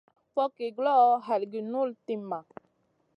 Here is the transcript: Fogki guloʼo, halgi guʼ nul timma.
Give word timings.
Fogki 0.33 0.65
guloʼo, 0.77 1.09
halgi 1.25 1.47
guʼ 1.51 1.65
nul 1.73 1.89
timma. 2.05 2.37